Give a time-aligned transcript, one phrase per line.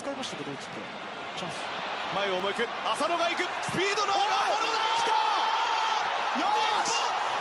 [0.00, 1.54] 使いましたけどちょっとチャンス
[2.14, 5.10] 前を向く浅野が行くスピードのある浅野だ来た
[6.40, 6.90] よーし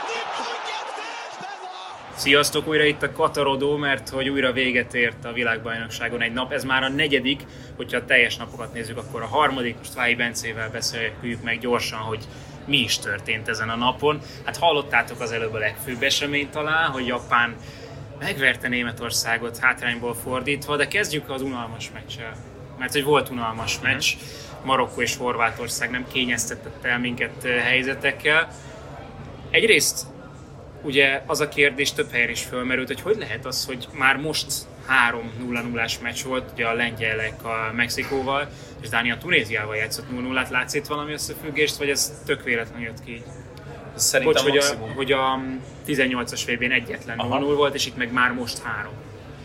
[0.09, 1.67] 日本逆転したぞ
[2.15, 6.51] Sziasztok, újra itt a Katarodó, mert hogy újra véget ért a világbajnokságon egy nap.
[6.51, 7.45] Ez már a negyedik,
[7.75, 9.77] hogyha a teljes napokat nézzük, akkor a harmadik.
[9.77, 12.27] Most Váhi Bencével beszéljük meg gyorsan, hogy
[12.65, 14.21] mi is történt ezen a napon.
[14.45, 17.55] Hát hallottátok az előbb a legfőbb eseményt talán, hogy Japán
[18.19, 22.33] megverte Németországot hátrányból fordítva, de kezdjük az unalmas meccsel.
[22.78, 24.14] Mert hogy volt unalmas meccs,
[24.64, 28.48] Marokkó és Horvátország nem kényeztetett el minket helyzetekkel.
[29.50, 30.06] Egyrészt
[30.82, 34.52] ugye az a kérdés több helyen is fölmerült, hogy hogy lehet az, hogy már most
[34.86, 38.48] 3 0 0 meccs volt, ugye a lengyelek a Mexikóval,
[38.80, 43.04] és Dánia Tunéziával játszott 0 0 Látsz itt valami összefüggést, vagy ez tök véletlenül jött
[43.04, 43.22] ki?
[43.94, 45.40] Szerintem Bocs, hogy a, hogy a
[45.86, 47.38] 18-as VB-n egyetlen Aha.
[47.38, 48.92] 0 volt, és itt meg már most 3.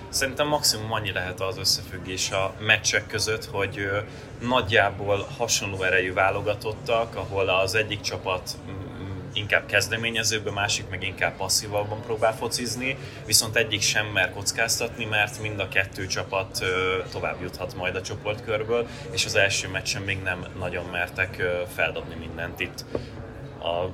[0.10, 3.90] szerintem maximum annyi lehet az összefüggés a meccsek között, hogy
[4.40, 11.36] nagyjából hasonló erejű válogatottak, ahol az egyik csapat mm, inkább kezdeményezőbb, a másik meg inkább
[11.36, 16.64] passzívabban próbál focizni, viszont egyik sem mer kockáztatni, mert mind a kettő csapat
[17.12, 21.44] tovább juthat majd a csoportkörből, és az első meccsen még nem nagyon mertek
[21.76, 22.86] feldobni mindent itt.
[23.62, 23.90] A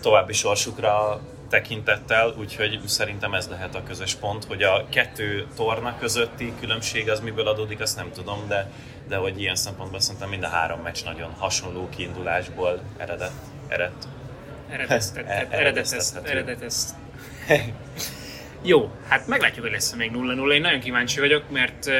[0.00, 1.20] további sorsukra
[1.50, 7.20] tekintettel, úgyhogy szerintem ez lehet a közös pont, hogy a kettő torna közötti különbség az
[7.20, 8.70] miből adódik, azt nem tudom, de,
[9.08, 13.32] de hogy ilyen szempontból szerintem mind a három meccs nagyon hasonló kiindulásból eredett.
[13.68, 14.06] eredt.
[14.70, 16.30] Eredeztetett, eredetezt, Eredeztethető.
[16.30, 16.94] eredetezt.
[18.62, 20.52] Jó, hát meglátjuk, hogy lesz még 0-0.
[20.52, 21.94] Én nagyon kíváncsi vagyok, mert uh,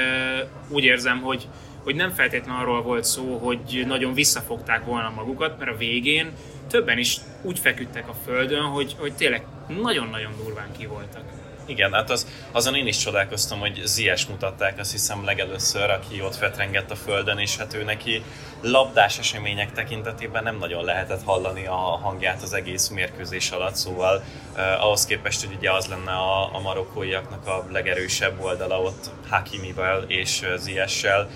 [0.68, 1.48] úgy érzem, hogy,
[1.84, 6.32] hogy nem feltétlenül arról volt szó, hogy nagyon visszafogták volna magukat, mert a végén
[6.68, 9.44] többen is úgy feküdtek a földön, hogy, hogy tényleg
[9.82, 11.22] nagyon-nagyon durván ki voltak.
[11.70, 16.34] Igen, hát az, azon én is csodálkoztam, hogy Zies mutatták, azt hiszem legelőször, aki ott
[16.34, 18.22] fetrengett a földön, és hát ő neki
[18.62, 24.22] labdás események tekintetében nem nagyon lehetett hallani a hangját az egész mérkőzés alatt, szóval
[24.54, 30.04] eh, ahhoz képest, hogy ugye az lenne a, a marokkóiaknak a legerősebb oldala ott Hakimivel
[30.06, 31.28] és Ziessel,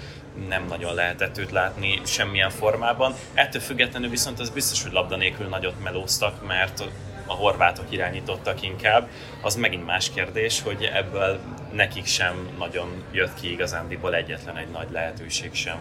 [0.48, 3.14] nem nagyon lehetett őt látni semmilyen formában.
[3.34, 6.84] Ettől függetlenül viszont az biztos, hogy labda nélkül nagyot melóztak, mert
[7.26, 9.08] a horvátok irányítottak inkább.
[9.40, 11.40] Az megint más kérdés, hogy ebből
[11.72, 15.76] nekik sem nagyon jött ki igazándiból egyetlen egy nagy lehetőség sem.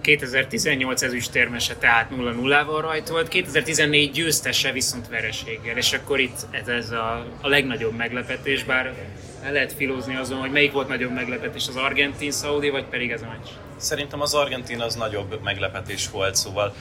[0.00, 7.26] 2018 ezüstérmese tehát 0-0-val rajtolt, 2014 győztese viszont vereséggel, és akkor itt ez, ez a,
[7.40, 8.94] a legnagyobb meglepetés, bár
[9.42, 13.22] el lehet filózni azon, hogy melyik volt nagyobb meglepetés, az argentin szaudi vagy pedig ez
[13.22, 13.48] a meccs.
[13.76, 16.74] Szerintem az Argentin az nagyobb meglepetés volt, szóval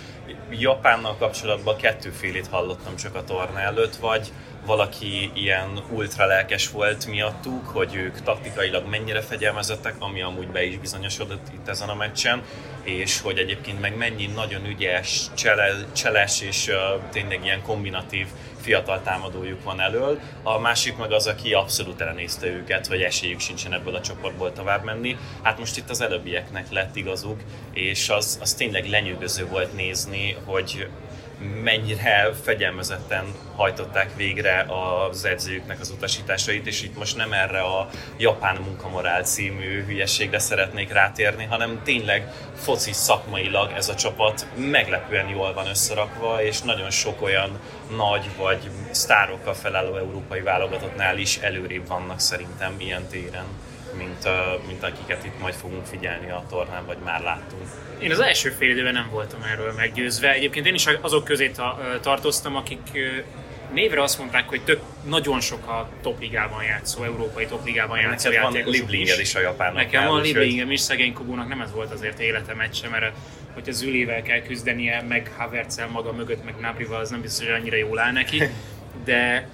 [0.51, 4.31] Japánnal kapcsolatban kettőfélét hallottam csak a torna előtt, vagy
[4.65, 10.77] valaki ilyen ultra lelkes volt miattuk, hogy ők taktikailag mennyire fegyelmezettek, ami amúgy be is
[10.77, 12.43] bizonyosodott itt ezen a meccsen,
[12.83, 16.75] és hogy egyébként meg mennyi nagyon ügyes, csele, cseles és uh,
[17.11, 18.27] tényleg ilyen kombinatív
[18.65, 20.19] fiatal támadójuk van elől.
[20.43, 24.83] A másik meg az, aki abszolút elnézte őket, hogy esélyük sincsen ebből a csoportból tovább
[24.83, 25.17] menni.
[25.41, 27.39] Hát most itt az előbbieknek lett igazuk,
[27.73, 30.87] és az, az tényleg lenyűgöző volt nézni, hogy
[31.63, 33.25] mennyire fegyelmezetten
[33.55, 39.85] hajtották végre az edzőjüknek az utasításait, és itt most nem erre a Japán munkamorál című
[39.85, 46.61] hülyességre szeretnék rátérni, hanem tényleg foci szakmailag ez a csapat meglepően jól van összerakva, és
[46.61, 47.59] nagyon sok olyan
[47.95, 53.45] nagy vagy sztárokkal felálló európai válogatottnál is előrébb vannak szerintem ilyen téren,
[53.97, 54.27] mint,
[54.67, 57.61] mint akiket itt majd fogunk figyelni a tornán, vagy már láttunk.
[57.99, 60.33] Én az első fél időben nem voltam erről meggyőzve.
[60.33, 61.51] Egyébként én is azok közé
[62.01, 62.79] tartoztam, akik
[63.73, 68.63] névre azt mondták, hogy tök, nagyon sok a topligában játszó, európai topligában játszó Neked van
[68.71, 69.83] Lieblinged is a japánoknál.
[69.83, 73.15] Nekem van Lieblingem is, szegény Kobónak nem ez volt azért élete meccse, mert
[73.53, 77.75] hogyha Zülével kell küzdenie, meg Havertzel maga mögött, meg Nabrival, az nem biztos, hogy annyira
[77.75, 78.43] jól áll neki.
[79.03, 79.49] De,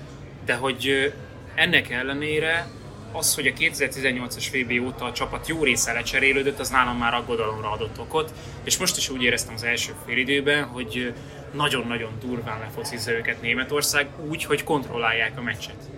[0.46, 1.14] de hogy
[1.56, 2.68] ennek ellenére
[3.12, 7.72] az, hogy a 2018-as VB óta a csapat jó része lecserélődött, az nálam már aggodalomra
[7.72, 11.14] adott okot, és most is úgy éreztem az első félidőben, hogy
[11.54, 15.90] nagyon-nagyon durván lefocizza őket Németország úgy, hogy kontrollálják a meccset.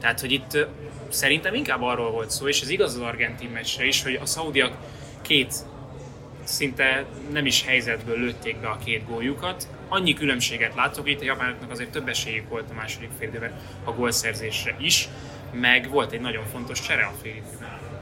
[0.00, 0.66] Tehát, hogy itt
[1.08, 4.76] szerintem inkább arról volt szó, és ez igaz az argentin meccsre is, hogy a szaudiak
[5.22, 5.54] két
[6.44, 9.68] szinte nem is helyzetből lőtték be a két góljukat.
[9.88, 13.52] Annyi különbséget látok, itt a japánoknak azért több esélyük volt a második fél
[13.84, 15.08] a gólszerzésre is,
[15.60, 17.42] meg volt egy nagyon fontos csere a fél.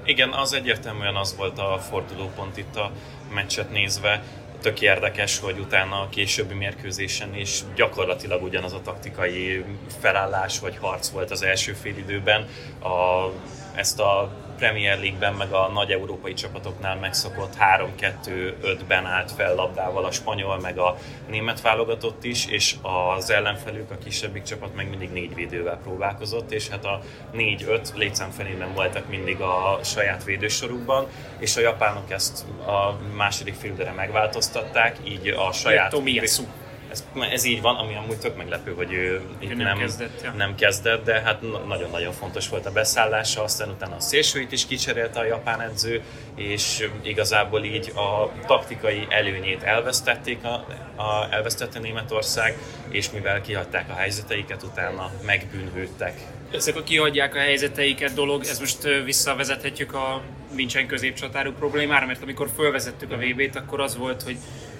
[0.05, 2.93] Igen, az egyértelműen az volt a fordulópont itt a
[3.35, 4.23] meccset nézve.
[4.61, 9.65] Tök érdekes, hogy utána a későbbi mérkőzésen is gyakorlatilag ugyanaz a taktikai
[10.01, 12.49] felállás vagy harc volt az első fél időben.
[12.83, 13.29] A,
[13.75, 20.11] ezt a Premier League-ben, meg a nagy európai csapatoknál megszokott 3-2-5-ben állt fel labdával a
[20.11, 20.97] spanyol, meg a
[21.29, 22.75] német válogatott is, és
[23.17, 27.01] az ellenfelük, a kisebbik csapat meg mindig négy védővel próbálkozott, és hát a
[27.35, 31.07] 4-5 létszámfelében voltak mindig a saját védősorukban,
[31.39, 35.91] és a japánok ezt a második félidőre megváltoztatták, így a saját...
[35.91, 36.45] Tomiyasu
[36.93, 40.21] ez, ez így van, ami amúgy tök meglepő, hogy ő Ő itt nem nem, kezdett,
[40.23, 40.33] ja.
[40.37, 44.67] nem kezdett, de hát na- nagyon-nagyon fontos volt a beszállása, aztán utána a szélsőit is
[44.67, 46.03] kicserélte a japán edző,
[46.35, 50.67] és igazából így a taktikai előnyét elvesztették, a,
[51.03, 52.59] a, elvesztette Németország,
[52.91, 56.21] és mivel kihagyták a helyzeteiket, utána megbűnhődtek.
[56.53, 60.23] Ezek a kihagyják a helyzeteiket dolog, ez most visszavezethetjük a
[60.55, 64.37] nincsen középcsatárú problémára, mert amikor fölvezettük a VB-t, akkor az volt, hogy,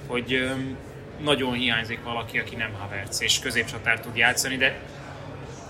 [0.07, 0.51] hogy
[1.23, 4.79] nagyon hiányzik valaki, aki nem Havertz, és középcsatár tud játszani, de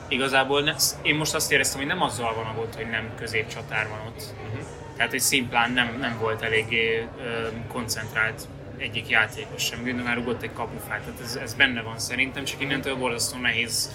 [0.08, 3.88] igazából ne, én most azt éreztem, hogy nem azzal van a gond, hogy nem középcsatár
[3.88, 4.22] van ott.
[4.46, 4.66] Uh-huh.
[4.96, 9.82] Tehát, hogy szimplán nem, nem volt eléggé ö, koncentrált egyik játékos sem.
[9.82, 13.94] Gündogan rugott egy kapufát, tehát ez, ez benne van szerintem, csak innentől borzasztó nehéz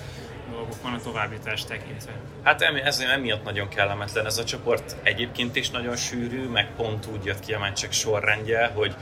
[0.52, 2.12] dolgok van a továbbjutást tekintve.
[2.44, 4.96] Hát ez emiatt nagyon kellemetlen ez a csoport.
[5.04, 8.96] Egyébként is nagyon sűrű, meg pont úgy jött ki a meccsek sorrendje, hogy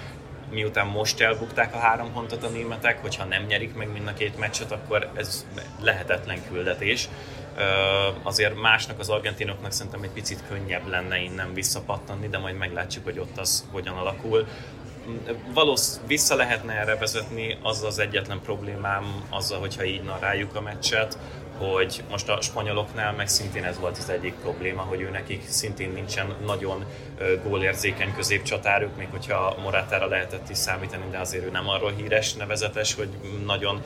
[0.49, 4.37] miután most elbukták a három pontot a németek, hogyha nem nyerik meg mind a két
[4.37, 5.45] meccset, akkor ez
[5.81, 7.09] lehetetlen küldetés.
[8.23, 13.19] Azért másnak az argentinoknak szerintem egy picit könnyebb lenne innen visszapattanni, de majd meglátjuk, hogy
[13.19, 14.47] ott az hogyan alakul.
[15.53, 21.17] Valósz vissza lehetne erre vezetni, az az egyetlen problémám azzal, hogyha így narráljuk a meccset,
[21.57, 25.91] hogy most a spanyoloknál meg szintén ez volt az egyik probléma, hogy ő nekik szintén
[25.91, 26.85] nincsen nagyon
[27.43, 32.93] gólérzékeny középcsatáruk, még hogyha Morátára lehetett is számítani, de azért ő nem arról híres, nevezetes,
[32.93, 33.09] hogy
[33.45, 33.81] nagyon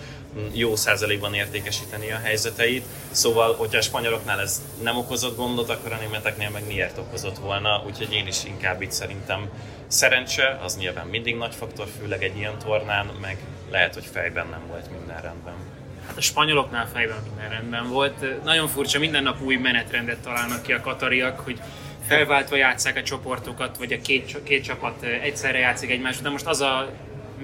[0.51, 2.85] jó százalékban értékesíteni a helyzeteit.
[3.11, 7.83] Szóval, hogyha a spanyoloknál ez nem okozott gondot, akkor a németeknél meg miért okozott volna,
[7.85, 9.49] úgyhogy én is inkább itt szerintem
[9.87, 13.37] szerencse, az nyilván mindig nagy faktor, főleg egy ilyen tornán, meg
[13.71, 15.78] lehet, hogy fejben nem volt minden rendben.
[16.09, 18.43] Hát a spanyoloknál fejben minden rendben volt.
[18.43, 21.61] Nagyon furcsa, minden nap új menetrendet találnak ki a katariak, hogy
[22.07, 26.61] felváltva játsszák a csoportokat, vagy a két, két csapat egyszerre játszik egymás de most az
[26.61, 26.91] a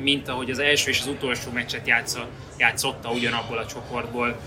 [0.01, 2.27] minta, hogy az első és az utolsó meccset játsza,
[2.57, 4.39] játszotta ugyanabból a csoportból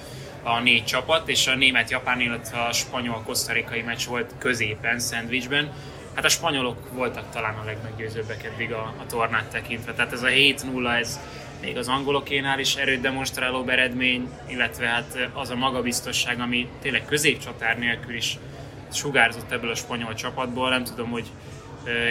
[0.42, 5.72] a négy csapat, és a német-japán, illetve a spanyol-kosztarikai meccs volt középen, szendvicsben.
[6.14, 9.92] Hát a spanyolok voltak talán a legmeggyőzőbbek eddig a, a tornát tekintve.
[9.92, 11.20] Tehát ez a 7-0, ez
[11.60, 17.78] még az angolokénál is erőt demonstráló eredmény, illetve hát az a magabiztosság, ami tényleg középcsatár
[17.78, 18.38] nélkül is
[18.92, 20.68] sugárzott ebből a spanyol csapatból.
[20.68, 21.26] Nem tudom, hogy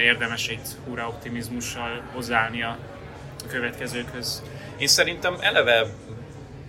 [0.03, 2.77] érdemes itt hurrá optimizmussal hozzáállni a
[3.47, 4.43] következőkhöz.
[4.77, 5.85] Én szerintem eleve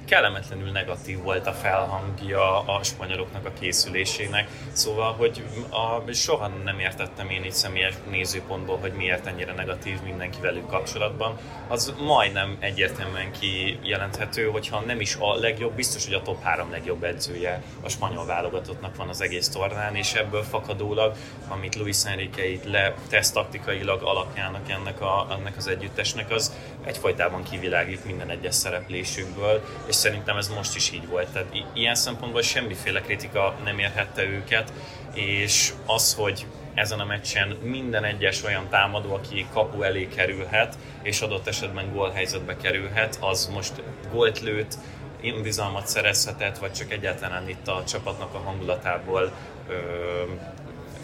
[0.09, 7.31] kellemetlenül negatív volt a felhangja a spanyoloknak a készülésének, szóval, hogy a, soha nem értettem
[7.31, 11.37] én így személyes nézőpontból, hogy miért ennyire negatív mindenki velük kapcsolatban.
[11.69, 17.05] Az majdnem egyértelműen kijelenthető, hogyha nem is a legjobb, biztos, hogy a top 3 legjobb
[17.05, 21.17] edzője a spanyol válogatottnak van az egész tornán, és ebből fakadólag,
[21.49, 26.53] amit Luis Enrique itt letesz taktikailag alapjának ennek, a, ennek az együttesnek, az
[26.85, 31.29] egyfolytában kivilágít minden egyes szereplésükből, és szerintem ez most is így volt.
[31.29, 34.73] Tehát i- ilyen szempontból semmiféle kritika nem érhette őket,
[35.15, 41.21] és az, hogy ezen a meccsen minden egyes olyan támadó, aki kapu elé kerülhet, és
[41.21, 43.73] adott esetben gólhelyzetbe kerülhet, az most
[44.13, 44.75] gólt lőtt,
[45.23, 49.33] önbizalmat szerezhetett, vagy csak egyáltalán itt a csapatnak a hangulatából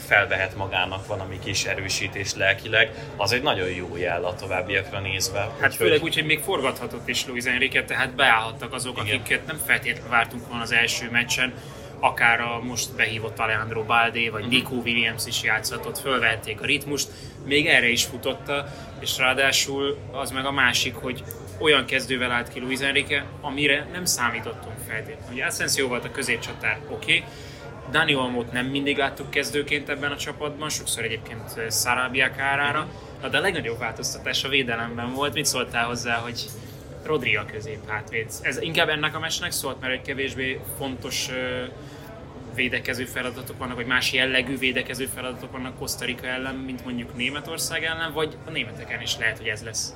[0.05, 5.39] felvehet magának valami kis erősítés lelkileg, az egy nagyon jó jel a továbbiakra nézve.
[5.39, 9.19] Hát Úgyhogy- főleg úgy, hogy még forgathatott is Luis Enrique, tehát beállhattak azok, Igen.
[9.19, 11.53] akiket nem feltétlenül vártunk volna az első meccsen,
[12.01, 17.09] akár a most behívott Alejandro Balde, vagy Nico Williams is játszhatott, fölvették a ritmust,
[17.45, 18.67] még erre is futotta,
[19.01, 21.25] és ráadásul az meg a másik, hogy
[21.59, 25.33] olyan kezdővel állt ki Luis Enrique, amire nem számítottunk feltétlenül.
[25.33, 27.25] Ugye Asensio volt a középcsatár, oké, okay.
[27.95, 32.89] Dani Olmót nem mindig láttuk kezdőként ebben a csapatban, sokszor egyébként Sarabia kárára,
[33.23, 35.35] Na, de a legnagyobb változtatás a védelemben volt.
[35.35, 36.45] Mit szóltál hozzá, hogy
[37.05, 38.31] Rodri a közép hátvéd?
[38.43, 41.65] Ez inkább ennek a meccsnek szólt, mert egy kevésbé fontos ö,
[42.55, 48.13] védekező feladatok vannak, vagy más jellegű védekező feladatok vannak Kosztarika ellen, mint mondjuk Németország ellen,
[48.13, 49.95] vagy a németeken is lehet, hogy ez lesz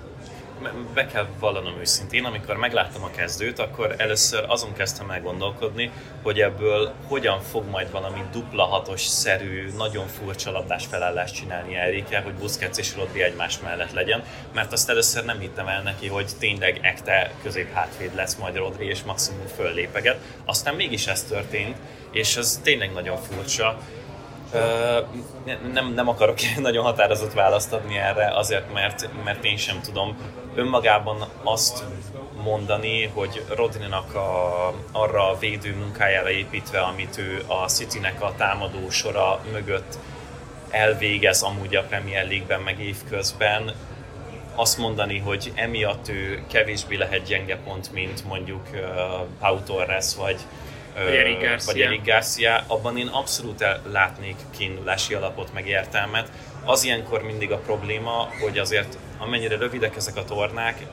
[0.94, 5.90] be kell vallanom őszintén, amikor megláttam a kezdőt, akkor először azon kezdtem el gondolkodni,
[6.22, 12.20] hogy ebből hogyan fog majd valami dupla hatos szerű, nagyon furcsa labdás felállást csinálni Erike,
[12.20, 14.22] hogy Busquets és Rodri egymás mellett legyen,
[14.54, 18.86] mert azt először nem hittem el neki, hogy tényleg ekte közép hátvéd lesz majd Rodri,
[18.86, 20.20] és maximum föllépeget.
[20.44, 21.76] Aztán mégis ez történt,
[22.10, 23.78] és ez tényleg nagyon furcsa
[25.72, 30.16] nem, nem akarok nagyon határozott választ adni erre, azért, mert, mert én sem tudom.
[30.54, 31.84] Önmagában azt
[32.42, 38.90] mondani, hogy Rodrinak a, arra a védő munkájára építve, amit ő a Citynek a támadó
[38.90, 39.98] sora mögött
[40.70, 43.74] elvégez amúgy a Premier League-ben, meg évközben,
[44.54, 48.80] azt mondani, hogy emiatt ő kevésbé lehet gyenge pont, mint mondjuk uh,
[49.40, 50.36] Pau Torres, vagy
[50.98, 51.72] Eric Garcia.
[51.72, 56.30] vagy Eric Garcia, abban én abszolút látnék kiindulási alapot, meg értelmet.
[56.64, 60.86] Az ilyenkor mindig a probléma, hogy azért amennyire rövidek ezek a tornák,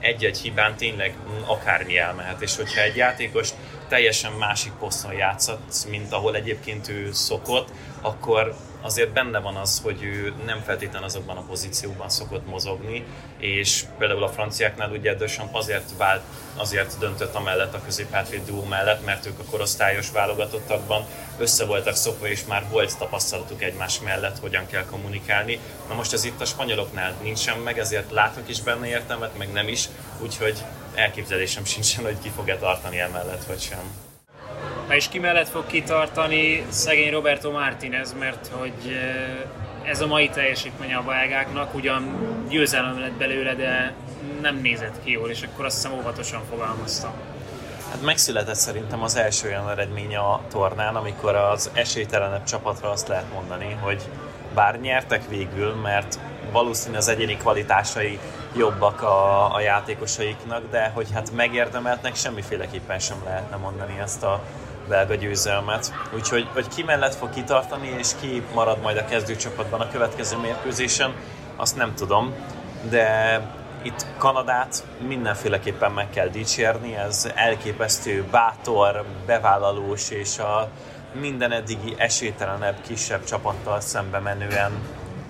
[0.00, 1.14] egy-egy hibán tényleg
[1.46, 3.48] akármi elmehet, és hogyha egy játékos
[3.92, 7.68] teljesen másik poszton játszott, mint ahol egyébként ő szokott,
[8.00, 13.04] akkor azért benne van az, hogy ő nem feltétlenül azokban a pozícióban szokott mozogni,
[13.38, 16.22] és például a franciáknál ugye Deschamps azért, vált,
[16.56, 21.04] azért döntött amellett a középhátvéd duó mellett, mert ők a korosztályos válogatottakban
[21.38, 25.58] össze voltak szokva, és már volt tapasztalatuk egymás mellett, hogyan kell kommunikálni.
[25.88, 29.68] Na most ez itt a spanyoloknál nincsen meg, ezért látok is benne értelmet, meg nem
[29.68, 29.88] is,
[30.22, 30.62] úgyhogy
[30.94, 33.82] elképzelésem sincsen, hogy ki fog-e tartani emellett, vagy sem.
[34.88, 40.28] Na és ki mellett fog kitartani szegény Roberto Martinez, mert hogy eh, ez a mai
[40.28, 42.16] teljesítmény a belgáknak ugyan
[42.48, 43.94] győzelem lett belőle, de
[44.40, 47.12] nem nézett ki jól, és akkor azt hiszem óvatosan fogalmaztam.
[47.90, 53.32] Hát megszületett szerintem az első olyan eredménye a tornán, amikor az esélytelenebb csapatra azt lehet
[53.32, 54.02] mondani, hogy
[54.54, 56.18] bár nyertek végül, mert
[56.52, 58.18] valószínű az egyéni kvalitásai
[58.56, 64.42] jobbak a, a játékosaiknak, de hogy hát megérdemeltnek semmiféleképpen sem lehetne mondani ezt a
[64.88, 65.92] belga győzelmet.
[66.14, 71.14] Úgyhogy hogy ki mellett fog kitartani, és ki marad majd a kezdőcsapatban a következő mérkőzésen,
[71.56, 72.34] azt nem tudom,
[72.90, 73.40] de
[73.82, 80.68] itt Kanadát mindenféleképpen meg kell dicsérni, ez elképesztő, bátor, bevállalós és a
[81.12, 84.72] minden eddigi esélytelenebb, kisebb csapattal szembe menően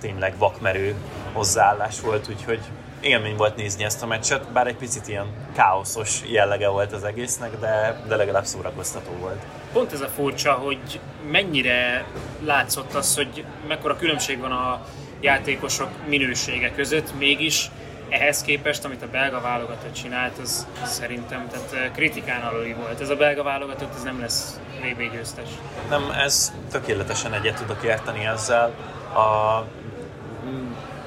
[0.01, 0.95] tényleg vakmerő
[1.33, 2.61] hozzáállás volt, úgyhogy
[3.03, 7.59] élmény volt nézni ezt a meccset, bár egy picit ilyen káoszos jellege volt az egésznek,
[7.59, 9.43] de, de legalább szórakoztató volt.
[9.73, 12.05] Pont ez a furcsa, hogy mennyire
[12.45, 14.87] látszott az, hogy mekkora különbség van a
[15.21, 17.71] játékosok minősége között, mégis
[18.09, 23.01] ehhez képest, amit a belga válogatott csinált, az szerintem tehát eh, kritikán aluli volt.
[23.01, 25.49] Ez a belga válogatott, ez nem lesz VB győztes.
[25.89, 28.75] Nem, ez tökéletesen egyet tudok érteni ezzel.
[29.15, 29.65] A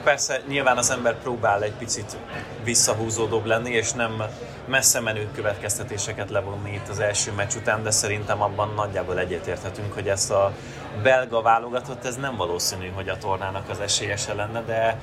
[0.05, 2.17] persze nyilván az ember próbál egy picit
[2.63, 4.23] visszahúzódóbb lenni, és nem
[4.65, 10.07] messze menő következtetéseket levonni itt az első meccs után, de szerintem abban nagyjából egyetérthetünk, hogy
[10.07, 10.53] ezt a
[11.03, 14.99] belga válogatott, ez nem valószínű, hogy a tornának az esélyese lenne, de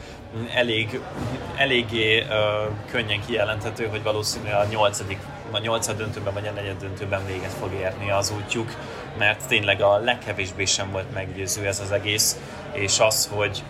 [0.55, 1.01] elég,
[1.57, 2.29] eléggé uh,
[2.91, 5.19] könnyen kijelenthető, hogy valószínű a nyolcadik
[5.51, 8.75] a nyolcad döntőben vagy a negyed döntőben véget fog érni az útjuk,
[9.19, 12.37] mert tényleg a legkevésbé sem volt meggyőző ez az egész,
[12.73, 13.63] és az, hogy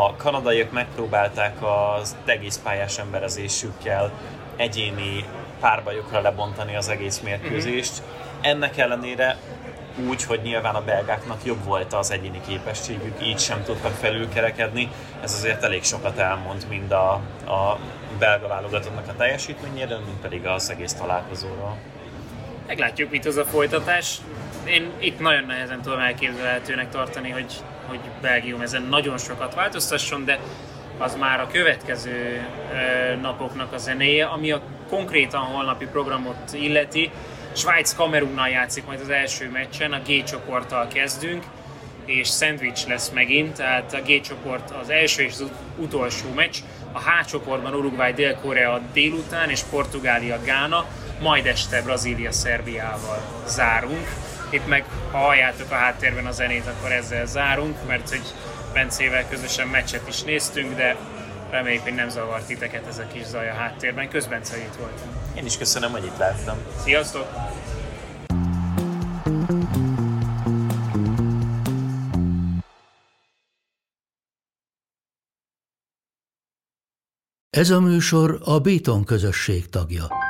[0.00, 4.12] a kanadaiak megpróbálták az egész pályás emberezésükkel
[4.56, 5.24] egyéni
[5.60, 8.02] párbajokra lebontani az egész mérkőzést.
[8.40, 9.36] Ennek ellenére
[10.08, 14.88] úgy, hogy nyilván a belgáknak jobb volt az egyéni képességük, így sem tudtak felülkerekedni.
[15.22, 17.12] Ez azért elég sokat elmond mind a,
[17.46, 17.78] a
[18.18, 21.76] belga válogatottnak a teljesítményéről, mint pedig az egész találkozóról.
[22.66, 24.16] Meglátjuk, mit az a folytatás.
[24.64, 27.52] Én itt nagyon nehezen tudom elképzelhetőnek tartani, hogy
[27.88, 30.38] hogy Belgium ezen nagyon sokat változtasson, de
[30.98, 32.46] az már a következő
[33.20, 37.10] napoknak a zenéje, ami a konkrétan holnapi programot illeti.
[37.52, 41.44] Svájc Kamerunnal játszik majd az első meccsen, a G csoporttal kezdünk,
[42.04, 46.56] és szendvics lesz megint, tehát a G csoport az első és az utolsó meccs.
[46.92, 50.84] A H csoportban Uruguay, Dél-Korea délután és Portugália, Gána,
[51.20, 54.08] majd este Brazília, Szerbiával zárunk
[54.50, 58.22] itt meg, ha halljátok a háttérben a zenét, akkor ezzel zárunk, mert hogy
[58.72, 60.96] Bencével közösen meccset is néztünk, de
[61.50, 64.08] reméljük, hogy nem zavart titeket ez a kis zaj a háttérben.
[64.08, 65.08] Közben itt voltam.
[65.36, 66.58] Én is köszönöm, hogy itt láttam.
[66.84, 67.26] Sziasztok!
[77.50, 80.27] Ez a műsor a Béton közösség tagja.